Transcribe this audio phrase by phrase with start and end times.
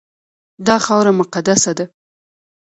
[0.67, 1.85] دا خاوره مقدسه ده.